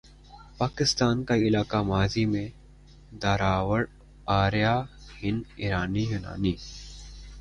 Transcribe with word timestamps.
پاکستان 0.57 1.23
کا 1.23 1.35
علاقہ 1.47 1.81
ماضی 1.83 2.25
میں 2.25 2.47
دراوڑ، 3.21 3.83
آریا، 4.41 4.75
ہن، 5.23 5.41
ایرانی، 5.55 6.03
یونانی، 6.03 6.55